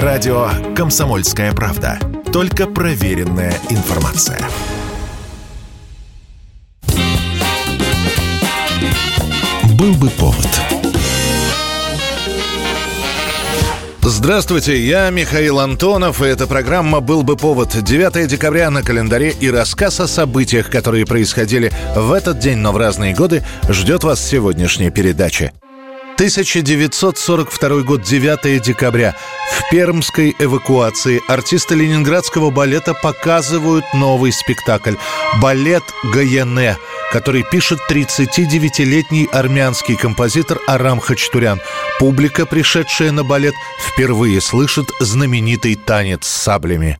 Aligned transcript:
Радио 0.00 0.48
«Комсомольская 0.74 1.52
правда». 1.52 1.98
Только 2.32 2.66
проверенная 2.66 3.52
информация. 3.68 4.40
Был 9.78 9.92
бы 9.96 10.08
повод. 10.08 10.48
Здравствуйте, 14.00 14.80
я 14.80 15.10
Михаил 15.10 15.60
Антонов, 15.60 16.22
и 16.22 16.26
эта 16.26 16.46
программа 16.46 17.00
«Был 17.00 17.22
бы 17.22 17.36
повод». 17.36 17.76
9 17.76 18.26
декабря 18.26 18.70
на 18.70 18.82
календаре 18.82 19.28
и 19.28 19.50
рассказ 19.50 20.00
о 20.00 20.08
событиях, 20.08 20.70
которые 20.70 21.04
происходили 21.04 21.70
в 21.94 22.12
этот 22.12 22.38
день, 22.38 22.56
но 22.56 22.72
в 22.72 22.78
разные 22.78 23.14
годы, 23.14 23.44
ждет 23.68 24.04
вас 24.04 24.26
сегодняшняя 24.26 24.90
передача. 24.90 25.52
1942 26.14 27.82
год, 27.82 28.02
9 28.02 28.62
декабря. 28.62 29.14
В 29.50 29.70
пермской 29.70 30.34
эвакуации 30.38 31.20
артисты 31.28 31.74
ленинградского 31.74 32.50
балета 32.50 32.94
показывают 32.94 33.84
новый 33.94 34.32
спектакль 34.32 34.94
«Балет 35.40 35.82
Гаене», 36.12 36.76
который 37.12 37.44
пишет 37.50 37.78
39-летний 37.90 39.28
армянский 39.32 39.96
композитор 39.96 40.58
Арам 40.66 41.00
Хачтурян. 41.00 41.60
Публика, 41.98 42.46
пришедшая 42.46 43.10
на 43.12 43.24
балет, 43.24 43.54
впервые 43.80 44.40
слышит 44.40 44.90
знаменитый 45.00 45.74
танец 45.74 46.26
с 46.26 46.42
саблями. 46.42 46.98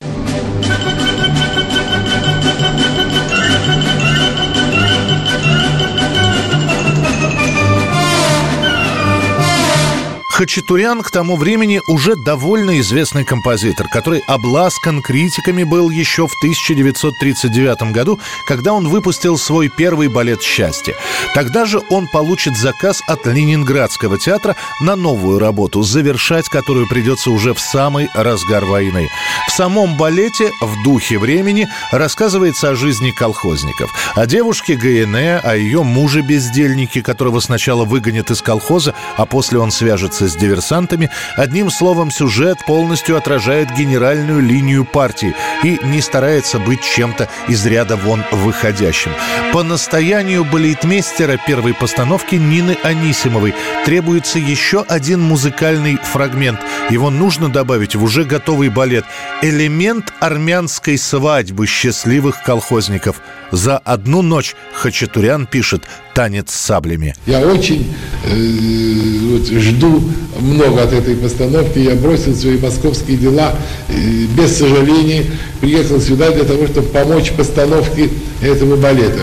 Хачатурян 10.42 11.02
к 11.02 11.10
тому 11.12 11.36
времени 11.36 11.80
уже 11.86 12.16
довольно 12.16 12.80
известный 12.80 13.24
композитор, 13.24 13.86
который 13.86 14.24
обласкан 14.26 15.00
критиками 15.00 15.62
был 15.62 15.88
еще 15.88 16.26
в 16.26 16.32
1939 16.38 17.92
году, 17.92 18.18
когда 18.48 18.72
он 18.72 18.88
выпустил 18.88 19.38
свой 19.38 19.68
первый 19.68 20.08
балет 20.08 20.42
«Счастье». 20.42 20.96
Тогда 21.36 21.64
же 21.64 21.80
он 21.90 22.08
получит 22.08 22.56
заказ 22.56 23.02
от 23.06 23.24
Ленинградского 23.24 24.18
театра 24.18 24.56
на 24.80 24.96
новую 24.96 25.38
работу, 25.38 25.84
завершать 25.84 26.48
которую 26.48 26.88
придется 26.88 27.30
уже 27.30 27.54
в 27.54 27.60
самый 27.60 28.08
разгар 28.12 28.64
войны. 28.64 29.08
В 29.46 29.52
самом 29.52 29.96
балете 29.96 30.50
«В 30.60 30.82
духе 30.82 31.18
времени» 31.18 31.68
рассказывается 31.92 32.70
о 32.70 32.74
жизни 32.74 33.12
колхозников, 33.12 33.92
о 34.16 34.26
девушке 34.26 34.74
Гаене, 34.74 35.36
о 35.36 35.54
ее 35.54 35.84
муже-бездельнике, 35.84 37.00
которого 37.00 37.38
сначала 37.38 37.84
выгонят 37.84 38.32
из 38.32 38.42
колхоза, 38.42 38.92
а 39.16 39.24
после 39.24 39.60
он 39.60 39.70
свяжется 39.70 40.26
с 40.26 40.31
диверсантами. 40.36 41.10
Одним 41.36 41.70
словом, 41.70 42.10
сюжет 42.10 42.58
полностью 42.66 43.16
отражает 43.16 43.70
генеральную 43.72 44.40
линию 44.40 44.84
партии 44.84 45.34
и 45.62 45.78
не 45.82 46.00
старается 46.00 46.58
быть 46.58 46.82
чем-то 46.82 47.28
из 47.48 47.64
ряда 47.66 47.96
вон 47.96 48.24
выходящим. 48.32 49.12
По 49.52 49.62
настоянию 49.62 50.44
балетмейстера 50.44 51.38
первой 51.46 51.74
постановки 51.74 52.36
Нины 52.36 52.76
Анисимовой 52.82 53.54
требуется 53.84 54.38
еще 54.38 54.84
один 54.88 55.20
музыкальный 55.20 55.96
фрагмент. 55.96 56.60
Его 56.90 57.10
нужно 57.10 57.48
добавить 57.48 57.94
в 57.94 58.02
уже 58.02 58.24
готовый 58.24 58.68
балет. 58.68 59.04
Элемент 59.42 60.12
армянской 60.20 60.98
свадьбы 60.98 61.66
счастливых 61.66 62.42
колхозников. 62.42 63.20
За 63.50 63.78
одну 63.78 64.22
ночь 64.22 64.54
Хачатурян 64.72 65.46
пишет 65.46 65.84
«Танец 66.14 66.50
с 66.50 66.60
саблями». 66.60 67.14
Я 67.26 67.40
очень 67.40 67.94
э, 68.24 69.18
вот, 69.30 69.46
жду 69.46 70.02
много 70.40 70.82
от 70.82 70.92
этой 70.92 71.16
постановки. 71.16 71.78
Я 71.78 71.94
бросил 71.94 72.34
свои 72.34 72.58
московские 72.58 73.16
дела, 73.16 73.54
э, 73.88 74.26
без 74.36 74.56
сожаления 74.56 75.24
приехал 75.60 76.00
сюда 76.00 76.30
для 76.30 76.44
того, 76.44 76.66
чтобы 76.66 76.88
помочь 76.88 77.32
постановке 77.32 78.10
этого 78.42 78.76
балета. 78.76 79.22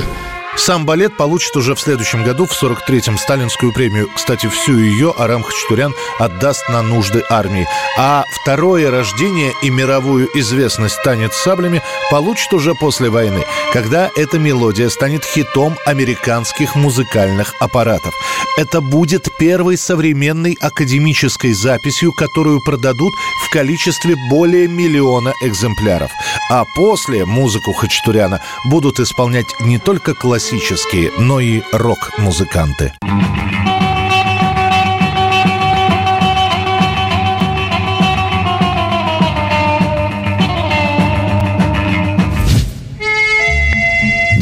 Сам 0.59 0.85
балет 0.85 1.15
получит 1.15 1.55
уже 1.55 1.73
в 1.73 1.79
следующем 1.79 2.21
году, 2.21 2.45
в 2.45 2.51
43-м, 2.51 3.17
сталинскую 3.17 3.71
премию. 3.71 4.09
Кстати, 4.13 4.47
всю 4.47 4.77
ее 4.77 5.13
Арам 5.17 5.41
Хачатурян 5.41 5.95
отдаст 6.19 6.67
на 6.67 6.81
нужды 6.81 7.23
армии. 7.29 7.65
А 7.97 8.25
второе 8.41 8.91
рождение 8.91 9.53
и 9.63 9.69
мировую 9.69 10.27
известность 10.37 11.01
«Танец 11.01 11.33
саблями» 11.33 11.81
получит 12.11 12.51
уже 12.53 12.75
после 12.75 13.09
войны, 13.09 13.45
когда 13.71 14.11
эта 14.17 14.37
мелодия 14.37 14.89
станет 14.89 15.23
хитом 15.23 15.77
американских 15.85 16.75
музыкальных 16.75 17.53
аппаратов. 17.61 18.13
Это 18.57 18.81
будет 18.81 19.29
первой 19.37 19.77
современной 19.77 20.57
академической 20.59 21.53
записью, 21.53 22.11
которую 22.11 22.59
продадут 22.61 23.13
в 23.47 23.53
количестве 23.53 24.15
более 24.29 24.67
миллиона 24.67 25.33
экземпляров. 25.41 26.11
А 26.49 26.65
после 26.75 27.25
музыку 27.25 27.71
Хачатуряна 27.71 28.41
будут 28.65 28.99
исполнять 28.99 29.47
не 29.61 29.79
только 29.79 30.13
классические 30.13 30.48
классические, 30.49 31.11
но 31.19 31.39
и 31.39 31.61
рок-музыканты. 31.71 32.91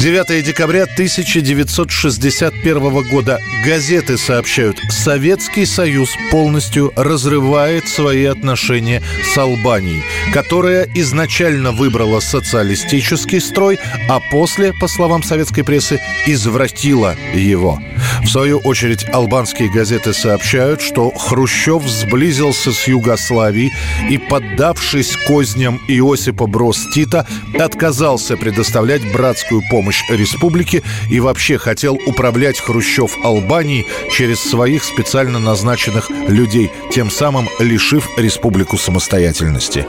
9 0.08 0.42
декабря 0.42 0.84
1961 0.84 3.10
года. 3.10 3.38
Газеты 3.62 4.16
сообщают, 4.16 4.78
Советский 4.88 5.66
Союз 5.66 6.16
полностью 6.30 6.94
разрывает 6.96 7.86
свои 7.88 8.24
отношения 8.24 9.02
с 9.22 9.36
Албанией, 9.36 10.02
которая 10.32 10.88
изначально 10.94 11.72
выбрала 11.72 12.20
социалистический 12.20 13.38
строй, 13.38 13.78
а 14.08 14.20
после, 14.30 14.72
по 14.72 14.88
словам 14.88 15.22
советской 15.22 15.62
прессы, 15.62 16.00
извратила 16.26 17.14
его. 17.34 17.78
В 18.22 18.28
свою 18.28 18.60
очередь, 18.60 19.04
албанские 19.12 19.70
газеты 19.70 20.14
сообщают, 20.14 20.80
что 20.80 21.10
Хрущев 21.10 21.86
сблизился 21.86 22.72
с 22.72 22.88
Югославией 22.88 23.72
и, 24.08 24.16
поддавшись 24.16 25.18
козням 25.26 25.78
Иосипа 25.88 26.46
Брос 26.46 26.86
Тита, 26.94 27.26
отказался 27.58 28.38
предоставлять 28.38 29.02
братскую 29.12 29.60
помощь 29.70 29.97
республике 30.08 30.82
и 31.10 31.20
вообще 31.20 31.58
хотел 31.58 31.98
управлять 32.06 32.60
Хрущев 32.60 33.16
Албанией 33.24 33.86
через 34.10 34.40
своих 34.40 34.84
специально 34.84 35.38
назначенных 35.38 36.10
людей, 36.10 36.70
тем 36.90 37.10
самым 37.10 37.48
лишив 37.58 38.08
республику 38.16 38.76
самостоятельности. 38.76 39.86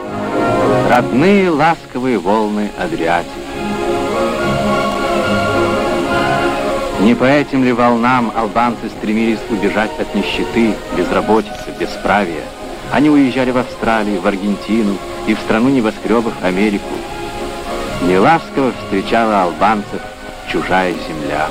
Родные 0.88 1.50
ласковые 1.50 2.18
волны 2.18 2.70
Адриатики. 2.78 3.30
Не 7.00 7.14
по 7.14 7.24
этим 7.24 7.64
ли 7.64 7.72
волнам 7.72 8.30
албанцы 8.36 8.90
стремились 8.98 9.38
убежать 9.48 9.90
от 9.98 10.14
нищеты, 10.14 10.74
безработицы, 10.96 11.72
бесправия? 11.78 12.42
Они 12.92 13.08
уезжали 13.08 13.52
в 13.52 13.56
Австралию, 13.56 14.20
в 14.20 14.26
Аргентину 14.26 14.98
и 15.26 15.34
в 15.34 15.38
страну 15.38 15.70
небоскребов 15.70 16.34
Америку. 16.42 16.90
Неласково 18.02 18.72
встречала 18.72 19.42
албанцев 19.42 20.00
чужая 20.50 20.92
земля. 20.92 21.48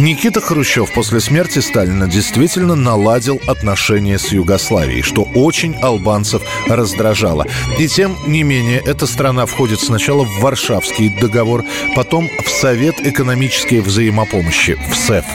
Никита 0.00 0.40
Хрущев 0.40 0.90
после 0.94 1.20
смерти 1.20 1.58
Сталина 1.58 2.08
действительно 2.08 2.74
наладил 2.74 3.38
отношения 3.46 4.18
с 4.18 4.32
Югославией, 4.32 5.02
что 5.02 5.24
очень 5.34 5.76
албанцев 5.76 6.40
раздражало. 6.66 7.46
И 7.78 7.86
тем 7.86 8.16
не 8.26 8.42
менее, 8.42 8.78
эта 8.78 9.06
страна 9.06 9.44
входит 9.44 9.78
сначала 9.78 10.24
в 10.24 10.40
Варшавский 10.40 11.14
договор, 11.20 11.66
потом 11.94 12.30
в 12.42 12.48
Совет 12.48 13.06
экономической 13.06 13.80
взаимопомощи, 13.80 14.78
в 14.90 14.96
СЭФ. 14.96 15.26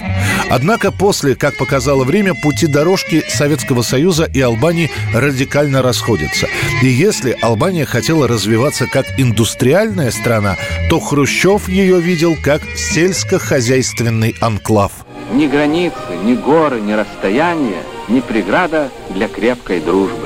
Однако 0.50 0.92
после, 0.92 1.36
как 1.36 1.58
показало 1.58 2.04
время, 2.04 2.34
пути 2.34 2.66
дорожки 2.66 3.24
Советского 3.28 3.84
Союза 3.84 4.28
и 4.34 4.42
Албании 4.42 4.90
радикально 5.14 5.84
расходятся. 5.84 6.48
И 6.82 6.88
если 6.88 7.38
Албания 7.40 7.86
хотела 7.86 8.28
развиваться 8.28 8.88
как 8.88 9.06
индустриальная 9.20 10.10
страна, 10.10 10.58
то 10.90 11.00
Хрущев 11.00 11.70
ее 11.70 12.02
видел 12.02 12.36
как 12.42 12.64
сельскохозяйственный 12.76 14.36
анклав. 14.42 14.55
Ни 15.32 15.48
границы, 15.48 15.96
ни 16.24 16.36
горы, 16.36 16.80
ни 16.82 16.94
расстояние, 16.94 17.84
ни 18.08 18.20
преграда 18.20 18.90
для 19.10 19.28
крепкой 19.28 19.80
дружбы. 19.80 20.25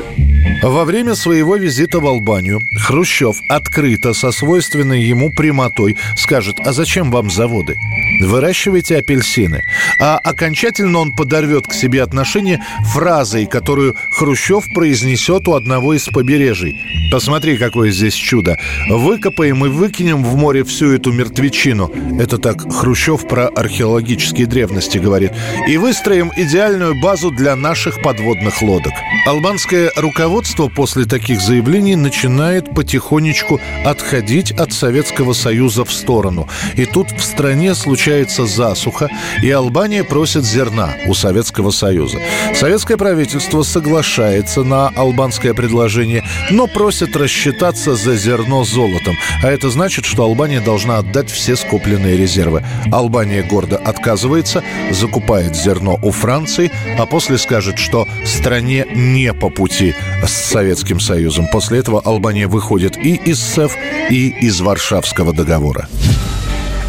Во 0.61 0.83
время 0.83 1.15
своего 1.15 1.55
визита 1.55 2.01
в 2.01 2.07
Албанию 2.07 2.59
Хрущев 2.75 3.37
открыто, 3.47 4.13
со 4.13 4.31
свойственной 4.31 5.01
ему 5.01 5.31
прямотой, 5.31 5.95
скажет, 6.17 6.57
а 6.65 6.73
зачем 6.73 7.11
вам 7.11 7.29
заводы? 7.29 7.77
Выращивайте 8.21 8.97
апельсины. 8.97 9.63
А 10.01 10.17
окончательно 10.17 10.99
он 10.99 11.13
подорвет 11.13 11.65
к 11.67 11.73
себе 11.73 12.03
отношение 12.03 12.61
фразой, 12.93 13.45
которую 13.45 13.95
Хрущев 14.11 14.65
произнесет 14.73 15.47
у 15.47 15.53
одного 15.53 15.93
из 15.93 16.05
побережий. 16.07 16.75
Посмотри, 17.09 17.57
какое 17.57 17.91
здесь 17.91 18.15
чудо. 18.15 18.57
Выкопаем 18.89 19.65
и 19.65 19.69
выкинем 19.69 20.25
в 20.25 20.35
море 20.35 20.65
всю 20.65 20.91
эту 20.91 21.13
мертвечину. 21.13 21.89
Это 22.19 22.37
так 22.37 22.69
Хрущев 22.69 23.27
про 23.27 23.47
археологические 23.47 24.45
древности 24.45 24.97
говорит. 24.97 25.31
И 25.69 25.77
выстроим 25.77 26.33
идеальную 26.35 26.99
базу 26.99 27.31
для 27.31 27.55
наших 27.55 28.01
подводных 28.01 28.61
лодок. 28.61 28.93
Албанское 29.25 29.91
руководство 29.95 30.38
руководство 30.39 30.69
после 30.69 31.03
таких 31.03 31.41
заявлений 31.41 31.97
начинает 31.97 32.73
потихонечку 32.73 33.59
отходить 33.83 34.51
от 34.51 34.71
Советского 34.71 35.33
Союза 35.33 35.83
в 35.83 35.91
сторону. 35.91 36.47
И 36.75 36.85
тут 36.85 37.11
в 37.11 37.21
стране 37.21 37.75
случается 37.75 38.45
засуха, 38.45 39.09
и 39.43 39.51
Албания 39.51 40.05
просит 40.05 40.45
зерна 40.45 40.91
у 41.07 41.13
Советского 41.13 41.71
Союза. 41.71 42.19
Советское 42.55 42.95
правительство 42.95 43.63
соглашается 43.63 44.63
на 44.63 44.87
албанское 44.95 45.53
предложение, 45.53 46.23
но 46.51 46.67
просит 46.67 47.17
рассчитаться 47.17 47.95
за 47.95 48.15
зерно 48.15 48.63
золотом. 48.63 49.15
А 49.43 49.51
это 49.51 49.69
значит, 49.69 50.05
что 50.05 50.23
Албания 50.23 50.61
должна 50.61 50.99
отдать 50.99 51.29
все 51.29 51.57
скопленные 51.57 52.15
резервы. 52.15 52.63
Албания 52.93 53.43
гордо 53.43 53.75
отказывается, 53.75 54.63
закупает 54.91 55.53
зерно 55.53 55.99
у 56.01 56.11
Франции, 56.11 56.71
а 56.97 57.05
после 57.05 57.37
скажет, 57.37 57.77
что 57.77 58.07
стране 58.25 58.85
не 58.95 59.33
по 59.33 59.49
пути 59.49 59.93
с 60.29 60.51
Советским 60.51 60.99
Союзом. 60.99 61.47
После 61.47 61.79
этого 61.79 62.01
Албания 62.05 62.47
выходит 62.47 62.97
и 62.97 63.15
из 63.15 63.39
СЭФ, 63.39 63.75
и 64.09 64.29
из 64.29 64.61
Варшавского 64.61 65.33
договора. 65.33 65.87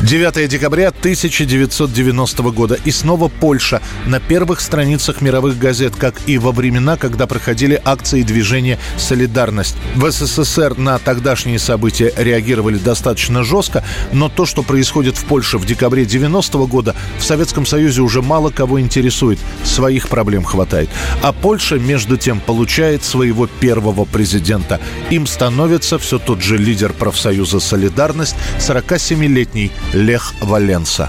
9 0.03 0.49
декабря 0.49 0.89
1990 0.89 2.43
года. 2.51 2.79
И 2.87 2.91
снова 2.91 3.29
Польша 3.29 3.83
на 4.07 4.19
первых 4.19 4.61
страницах 4.61 5.21
мировых 5.21 5.59
газет, 5.59 5.95
как 5.95 6.15
и 6.27 6.39
во 6.39 6.53
времена, 6.53 6.97
когда 6.97 7.27
проходили 7.27 7.81
акции 7.85 8.23
движения 8.23 8.79
«Солидарность». 8.97 9.77
В 9.95 10.11
СССР 10.11 10.79
на 10.79 10.99
тогдашние 10.99 11.59
события 11.59 12.15
реагировали 12.17 12.79
достаточно 12.79 13.45
жестко, 13.45 13.85
но 14.11 14.31
то, 14.31 14.47
что 14.47 14.63
происходит 14.63 15.19
в 15.19 15.25
Польше 15.27 15.59
в 15.59 15.67
декабре 15.67 16.07
90 16.07 16.59
года, 16.61 16.97
в 17.19 17.23
Советском 17.23 17.67
Союзе 17.67 18.01
уже 18.01 18.23
мало 18.23 18.51
кого 18.51 18.81
интересует. 18.81 19.39
Своих 19.65 20.09
проблем 20.09 20.45
хватает. 20.45 20.89
А 21.23 21.33
Польша, 21.33 21.79
между 21.79 22.17
тем, 22.17 22.41
получает 22.41 23.05
своего 23.05 23.47
первого 23.47 24.07
президента. 24.07 24.81
Им 25.11 25.27
становится 25.27 25.99
все 25.99 26.19
тот 26.19 26.41
же 26.41 26.57
лидер 26.57 26.95
профсоюза 26.95 27.61
«Солидарность», 27.61 28.35
47-летний 28.61 29.71
Lech 29.95 30.33
Walensa. 30.43 31.09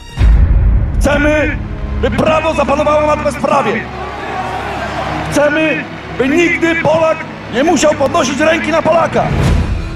Chcemy, 0.99 1.57
by 2.01 2.11
prawo 2.11 2.53
zapanowało 2.53 3.07
nad 3.07 3.23
bezprawie. 3.23 3.81
Chcemy, 5.31 5.83
by 6.17 6.29
nigdy 6.29 6.75
Polak 6.75 7.17
nie 7.53 7.63
musiał 7.63 7.93
podnosić 7.93 8.39
ręki 8.39 8.71
na 8.71 8.81
Polaka. 8.81 9.27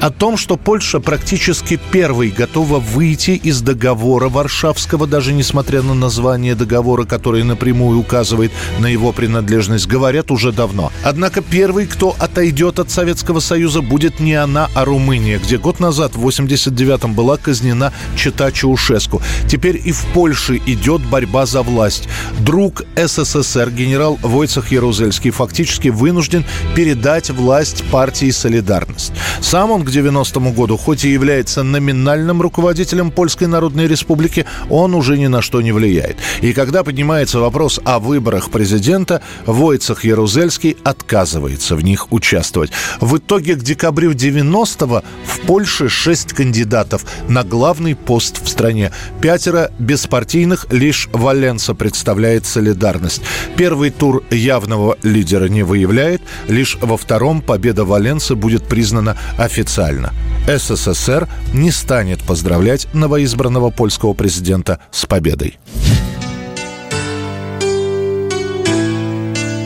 О 0.05 0.11
том, 0.11 0.37
что 0.37 0.55
Польша 0.55 0.99
практически 0.99 1.79
первой 1.91 2.29
готова 2.29 2.77
выйти 2.77 3.31
из 3.31 3.61
договора 3.61 4.29
Варшавского, 4.29 5.07
даже 5.07 5.33
несмотря 5.33 5.81
на 5.81 5.95
название 5.95 6.53
договора, 6.53 7.05
которое 7.05 7.43
напрямую 7.43 7.97
указывает 7.97 8.51
на 8.77 8.85
его 8.85 9.11
принадлежность, 9.13 9.87
говорят 9.87 10.29
уже 10.29 10.51
давно. 10.51 10.91
Однако 11.03 11.41
первый, 11.41 11.87
кто 11.87 12.15
отойдет 12.19 12.77
от 12.77 12.91
Советского 12.91 13.39
Союза, 13.39 13.81
будет 13.81 14.19
не 14.19 14.35
она, 14.35 14.69
а 14.75 14.85
Румыния, 14.85 15.39
где 15.39 15.57
год 15.57 15.79
назад, 15.79 16.15
в 16.15 16.27
89-м, 16.27 17.15
была 17.15 17.37
казнена 17.37 17.91
Чита 18.15 18.51
Чаушеску. 18.51 19.23
Теперь 19.47 19.81
и 19.83 19.91
в 19.91 20.05
Польше 20.13 20.61
идет 20.67 21.01
борьба 21.01 21.47
за 21.47 21.63
власть. 21.63 22.07
Друг 22.37 22.83
СССР, 22.95 23.71
генерал 23.71 24.19
Войцех 24.21 24.71
Ярузельский, 24.71 25.31
фактически 25.31 25.87
вынужден 25.87 26.45
передать 26.75 27.31
власть 27.31 27.83
партии 27.89 28.29
«Солидарность». 28.29 29.11
Сам 29.41 29.71
он 29.71 29.83
к 29.83 29.94
90 29.95 30.51
году, 30.51 30.75
хоть 30.75 31.05
и 31.05 31.09
является 31.09 31.63
номинальным 31.63 32.41
руководителем 32.41 33.11
Польской 33.11 33.47
Народной 33.47 33.87
Республики, 33.87 34.45
он 34.69 34.93
уже 34.93 35.17
ни 35.17 35.27
на 35.27 35.41
что 35.41 35.61
не 35.61 35.71
влияет. 35.71 36.17
И 36.41 36.51
когда 36.51 36.83
поднимается 36.83 37.39
вопрос 37.39 37.79
о 37.85 37.99
выборах 37.99 38.49
президента, 38.49 39.21
Войцах 39.45 40.03
Ярузельский 40.03 40.75
отказывается 40.83 41.77
в 41.77 41.81
них 41.81 42.11
участвовать. 42.11 42.71
В 42.99 43.17
итоге 43.17 43.55
к 43.55 43.59
декабрю 43.59 44.11
90-го 44.11 45.01
в 45.25 45.39
Польше 45.47 45.87
шесть 45.87 46.33
кандидатов 46.33 47.05
на 47.29 47.43
главный 47.43 47.95
пост 47.95 48.43
в 48.43 48.49
стране. 48.49 48.91
Пятеро 49.21 49.71
беспартийных, 49.79 50.67
лишь 50.71 51.07
Валенса 51.13 51.73
представляет 51.73 52.45
солидарность. 52.45 53.21
Первый 53.55 53.91
тур 53.91 54.25
явного 54.29 54.97
лидера 55.03 55.45
не 55.47 55.63
выявляет, 55.63 56.21
лишь 56.49 56.77
во 56.81 56.97
втором 56.97 57.41
победа 57.41 57.85
Валенса 57.85 58.35
будет 58.35 58.65
признана 58.67 59.15
официально 59.37 59.74
официально. 59.75 60.13
СССР 60.47 61.27
не 61.53 61.71
станет 61.71 62.21
поздравлять 62.21 62.87
новоизбранного 62.93 63.71
польского 63.71 64.13
президента 64.13 64.79
с 64.91 65.05
победой. 65.05 65.57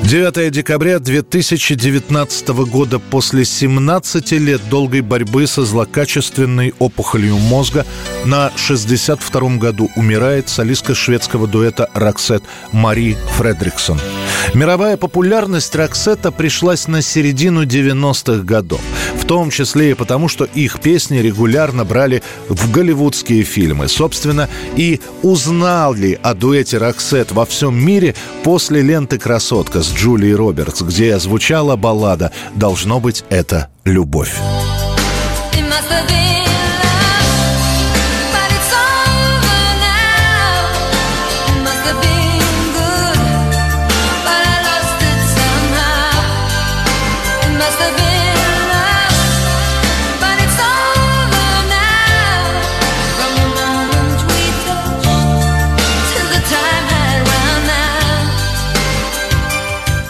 9 0.09 0.49
декабря 0.49 0.97
2019 0.97 2.47
года 2.47 2.97
после 2.97 3.45
17 3.45 4.31
лет 4.31 4.59
долгой 4.67 5.01
борьбы 5.01 5.45
со 5.45 5.63
злокачественной 5.63 6.73
опухолью 6.79 7.37
мозга 7.37 7.85
на 8.25 8.51
62-м 8.55 9.59
году 9.59 9.91
умирает 9.95 10.49
солистка 10.49 10.95
шведского 10.95 11.45
дуэта 11.45 11.91
«Roxette» 11.93 12.41
Мари 12.71 13.17
Фредриксон. 13.37 13.99
Мировая 14.55 14.97
популярность 14.97 15.75
Роксета 15.75 16.31
пришлась 16.31 16.87
на 16.87 17.03
середину 17.03 17.65
90-х 17.65 18.43
годов, 18.43 18.81
в 19.15 19.25
том 19.25 19.51
числе 19.51 19.91
и 19.91 19.93
потому, 19.93 20.27
что 20.27 20.45
их 20.45 20.79
песни 20.79 21.19
регулярно 21.19 21.85
брали 21.85 22.23
в 22.47 22.71
голливудские 22.71 23.43
фильмы. 23.43 23.87
Собственно, 23.87 24.49
и 24.75 25.01
узнали 25.21 26.19
о 26.23 26.33
дуэте 26.33 26.79
Роксет 26.79 27.31
во 27.31 27.45
всем 27.45 27.77
мире 27.77 28.15
после 28.43 28.81
ленты 28.81 29.19
«Красотка» 29.19 29.83
с 29.83 29.98
Джулией 29.99 30.33
Робертс, 30.33 30.81
где 30.81 31.19
звучала 31.19 31.75
баллада 31.75 32.31
«Должно 32.55 33.01
быть, 33.01 33.25
это 33.29 33.67
любовь». 33.83 34.33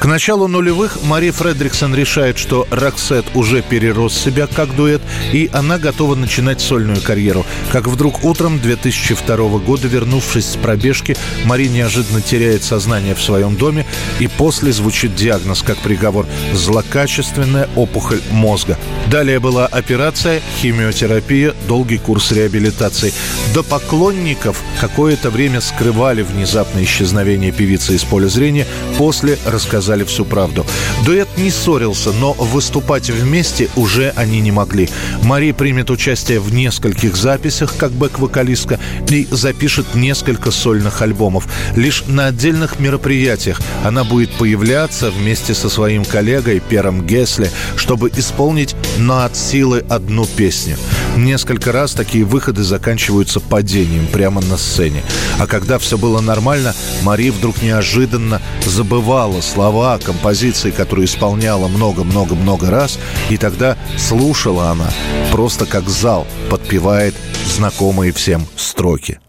Началу 0.09 0.47
нулевых 0.47 1.03
Мари 1.03 1.29
Фредриксон 1.29 1.93
решает, 1.93 2.37
что 2.37 2.67
Роксет 2.71 3.25
уже 3.35 3.61
перерос 3.61 4.13
себя 4.13 4.47
как 4.47 4.75
дуэт, 4.75 5.01
и 5.31 5.49
она 5.53 5.77
готова 5.77 6.15
начинать 6.15 6.61
сольную 6.61 6.99
карьеру. 7.01 7.45
Как 7.71 7.87
вдруг 7.87 8.25
утром 8.25 8.59
2002 8.59 9.37
года, 9.59 9.87
вернувшись 9.87 10.45
с 10.45 10.55
пробежки, 10.55 11.15
Мари 11.45 11.67
неожиданно 11.67 12.21
теряет 12.21 12.63
сознание 12.63 13.13
в 13.13 13.21
своем 13.21 13.55
доме, 13.55 13.85
и 14.19 14.27
после 14.27 14.71
звучит 14.71 15.15
диагноз 15.15 15.61
как 15.61 15.77
приговор– 15.77 16.25
злокачественная 16.53 17.69
опухоль 17.75 18.21
мозга. 18.31 18.77
Далее 19.07 19.39
была 19.39 19.67
операция, 19.67 20.41
химиотерапия, 20.59 21.53
долгий 21.67 21.99
курс 21.99 22.31
реабилитации. 22.31 23.13
До 23.53 23.61
поклонников 23.63 24.61
какое-то 24.81 25.29
время 25.29 25.61
скрывали 25.61 26.23
внезапное 26.23 26.83
исчезновение 26.83 27.51
певицы 27.51 27.95
из 27.95 28.03
поля 28.03 28.27
зрения, 28.27 28.65
после 28.97 29.37
рассказали 29.45 29.98
сказали 29.99 30.03
всю 30.03 30.25
правду. 30.25 30.65
Дуэт 31.05 31.27
не 31.37 31.49
ссорился, 31.49 32.11
но 32.11 32.33
выступать 32.33 33.09
вместе 33.09 33.69
уже 33.75 34.13
они 34.15 34.41
не 34.41 34.51
могли. 34.51 34.89
Мари 35.23 35.51
примет 35.51 35.89
участие 35.89 36.39
в 36.39 36.53
нескольких 36.53 37.15
записях 37.15 37.75
как 37.77 37.91
бэк-вокалистка 37.91 38.79
и 39.09 39.27
запишет 39.31 39.95
несколько 39.95 40.51
сольных 40.51 41.01
альбомов. 41.01 41.47
Лишь 41.75 42.03
на 42.07 42.27
отдельных 42.27 42.79
мероприятиях 42.79 43.61
она 43.83 44.03
будет 44.03 44.31
появляться 44.31 45.11
вместе 45.11 45.53
со 45.53 45.69
своим 45.69 46.05
коллегой 46.05 46.59
Пером 46.59 47.05
Гесли, 47.05 47.49
чтобы 47.75 48.09
исполнить 48.15 48.75
на 48.97 49.25
от 49.25 49.35
силы 49.35 49.83
одну 49.89 50.25
песню. 50.25 50.77
Несколько 51.19 51.73
раз 51.73 51.91
такие 51.91 52.23
выходы 52.23 52.63
заканчиваются 52.63 53.41
падением 53.41 54.07
прямо 54.07 54.39
на 54.39 54.55
сцене. 54.55 55.03
А 55.37 55.47
когда 55.47 55.77
все 55.77 55.97
было 55.97 56.21
нормально, 56.21 56.73
Мари 57.03 57.29
вдруг 57.29 57.61
неожиданно 57.61 58.41
забывала 58.65 59.41
слова 59.41 59.97
композиции, 59.97 60.71
которую 60.71 61.05
исполняла 61.05 61.67
много-много-много 61.67 62.69
раз, 62.69 62.97
и 63.29 63.35
тогда 63.35 63.77
слушала 63.97 64.69
она 64.69 64.89
просто 65.33 65.65
как 65.65 65.89
зал 65.89 66.25
подпевает 66.49 67.15
знакомые 67.45 68.13
всем 68.13 68.47
строки. 68.55 69.19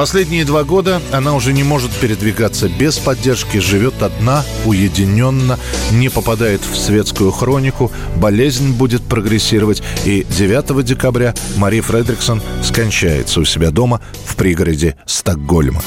Последние 0.00 0.46
два 0.46 0.64
года 0.64 1.02
она 1.12 1.34
уже 1.34 1.52
не 1.52 1.62
может 1.62 1.90
передвигаться 1.90 2.70
без 2.70 2.96
поддержки, 2.96 3.58
живет 3.58 4.02
одна, 4.02 4.46
уединенно, 4.64 5.58
не 5.92 6.08
попадает 6.08 6.62
в 6.62 6.74
светскую 6.74 7.30
хронику, 7.30 7.92
болезнь 8.16 8.72
будет 8.72 9.02
прогрессировать, 9.02 9.82
и 10.06 10.24
9 10.24 10.82
декабря 10.86 11.34
Мари 11.58 11.80
Фредриксон 11.80 12.40
скончается 12.62 13.40
у 13.40 13.44
себя 13.44 13.70
дома 13.70 14.00
в 14.24 14.36
пригороде 14.36 14.96
Стокгольма. 15.04 15.82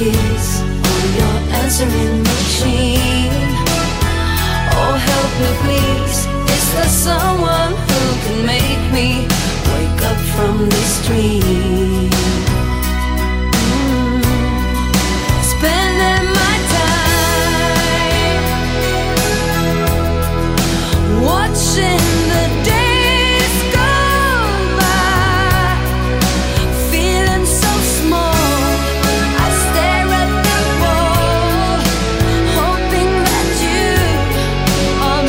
Kiss 0.00 0.62
on 0.62 1.06
your 1.18 1.36
answering 1.60 2.09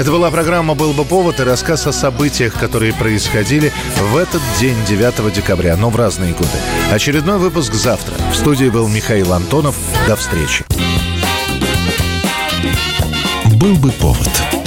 Это 0.01 0.09
была 0.09 0.31
программа 0.31 0.73
«Был 0.73 0.93
бы 0.93 1.05
повод» 1.05 1.39
и 1.39 1.43
рассказ 1.43 1.85
о 1.85 1.91
событиях, 1.91 2.55
которые 2.55 2.91
происходили 2.91 3.71
в 3.97 4.17
этот 4.17 4.41
день, 4.59 4.75
9 4.87 5.31
декабря, 5.31 5.77
но 5.77 5.91
в 5.91 5.95
разные 5.95 6.33
годы. 6.33 6.49
Очередной 6.91 7.37
выпуск 7.37 7.75
завтра. 7.75 8.15
В 8.31 8.35
студии 8.35 8.69
был 8.69 8.87
Михаил 8.87 9.31
Антонов. 9.31 9.75
До 10.07 10.15
встречи. 10.15 10.65
«Был 13.59 13.75
бы 13.75 13.91
повод» 13.91 14.60